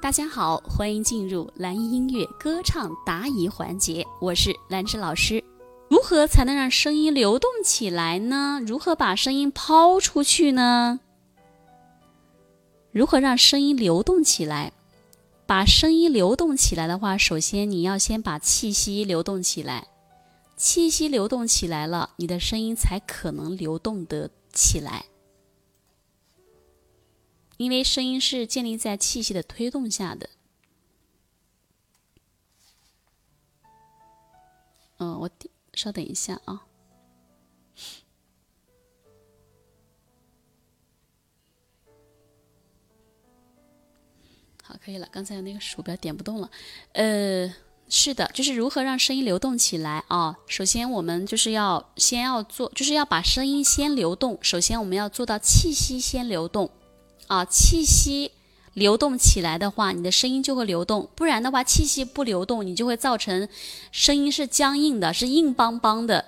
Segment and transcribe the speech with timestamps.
[0.00, 5.42] 大家好，欢迎进入蓝音音乐歌唱答疑环节，我是兰芝老师。
[5.88, 8.60] 如何才能让声音流动起来呢？
[8.64, 11.00] 如何把声音抛出去呢？
[12.92, 14.72] 如何让声音流动起来？
[15.46, 19.88] 把声音流动起来的话，首先你要先把气息流动起来，
[20.56, 25.06] 气息流动起来了，你的声音才可能流动得起来。
[27.58, 30.30] 因为声音是建立在气息的推动下的。
[34.98, 35.30] 嗯，我
[35.74, 36.64] 稍等一下啊。
[44.62, 45.08] 好，可以了。
[45.10, 46.50] 刚才那个鼠标点不动了。
[46.92, 47.52] 呃，
[47.88, 50.38] 是的，就是如何让声音流动起来啊？
[50.46, 54.38] 首先，我们就是要先要做，就是要把声音先流动。
[54.42, 56.70] 首先，我们要做到气息先流动。
[57.28, 58.32] 啊，气息
[58.74, 63.48] 流动起来的话，你的声音就会流动；不然的话，气息不流动，你就会造成
[63.92, 66.24] 声音是僵硬的，是硬邦邦的。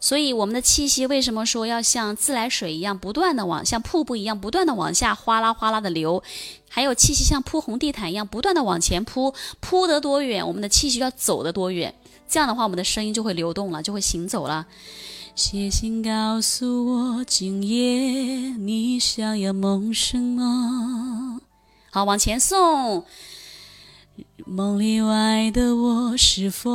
[0.00, 6.20] 所以，我们的气息为什么说要像自来水一样，不断的往像瀑布一样不断的往下哗啦哗啦的流？
[6.68, 11.94] 还有气息像铺红地毯一样不断的往前铺，铺得多远，我们的气息要走得多远。
[12.26, 14.66] 这样的话，我们的声音就会流动了，就会行走了。
[15.34, 21.40] 写信告诉我，今夜你想要梦什么？
[21.90, 23.06] 好，往前送。
[24.44, 26.70] 梦里外的我，是否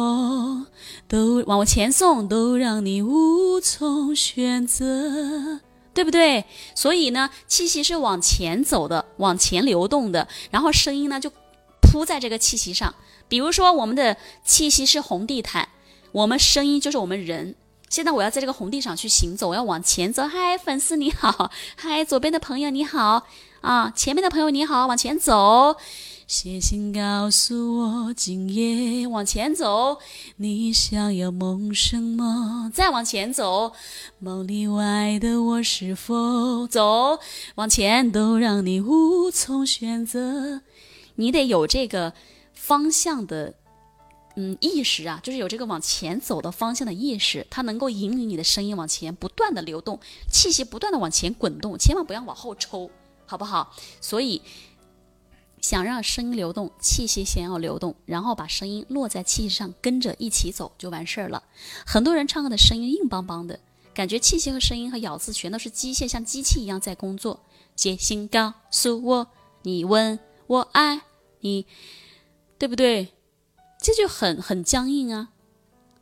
[1.08, 5.60] 都往前送，都让你无从选择，
[5.94, 6.46] 对不对？
[6.74, 11.32] 所以呢，气息是往前走的，往前流动的，然后声音呢就
[11.80, 12.96] 铺在这个气息上。
[13.28, 15.70] 比如说，我们的气息是红地毯，
[16.12, 17.54] 我们声音就是我们人。
[17.90, 20.28] 现在我要在这个红地上去行走，我要往前走。
[20.28, 23.26] 嗨，粉丝你好，嗨，左边的朋友你好
[23.62, 25.78] 啊，前面的朋友你好，往前走。
[26.28, 29.98] 写信告诉我，今夜往前走，
[30.36, 32.70] 你想要梦什么？
[32.74, 33.72] 再往前走，
[34.20, 37.18] 梦里外的我是否走？
[37.56, 40.62] 往前都让你无从选择，
[41.16, 42.12] 你得有这个
[42.54, 43.54] 方向的。
[44.40, 50.00] 嗯，意识啊，就是有这个往前走的方向的意识，它能够引领你的声音往前不断的流动，
[50.32, 52.92] 气息不断的往前滚动，千万不要往后抽，
[53.26, 53.74] 好不好？
[54.00, 54.44] 所以，
[55.60, 61.42] 想让声音流动，气息先要流动，然后把声音落在气息上，跟着一起走就完事儿了。
[61.84, 63.60] 很多人唱歌的声音硬邦邦的，
[63.96, 67.40] 感觉气息和声音和咬字全都是机械，像机器一样在工作。
[67.76, 69.28] 写信告诉我，
[69.64, 71.02] 你问我爱
[71.40, 71.66] 你，
[72.60, 73.17] 对不对？
[73.80, 75.30] 这就很很僵硬啊，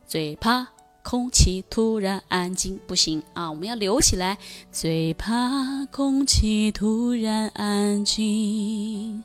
[0.06, 0.68] 最怕
[1.02, 4.38] 空气突然安静，不行啊，我们要留起来。
[4.72, 9.22] 最怕空气突然安静，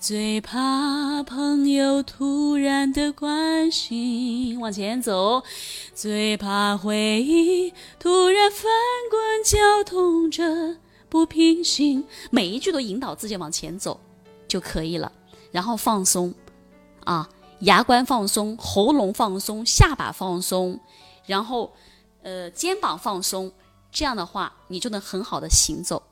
[0.00, 4.58] 最怕朋友突然的关心。
[4.58, 5.42] 往前走，
[5.94, 8.62] 最怕回忆突然翻
[9.10, 10.78] 滚，绞痛着
[11.10, 12.04] 不平行。
[12.30, 14.00] 每一句都引导自己往前走
[14.46, 15.12] 就可以了，
[15.52, 16.32] 然后放松
[17.04, 17.28] 啊。
[17.60, 20.78] 牙关放松，喉咙放松，下巴放松，
[21.26, 21.72] 然后，
[22.22, 23.50] 呃，肩膀放松，
[23.90, 26.02] 这样的话，你就能很好的行走，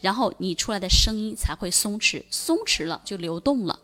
[0.00, 3.78] 然后你出来的声音才会松弛，松弛了就流动了，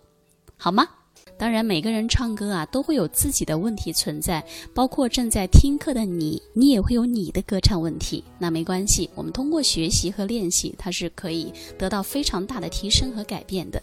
[0.56, 0.88] 好吗？
[1.36, 8.22] 当然，每个人唱歌啊，都会有自己的问题存在，包括正在听课的你，你也会有你的歌唱问题。
[8.38, 13.82] 那没关系，我们通过学习和练习，它是可以得到非常大的提升和改变的。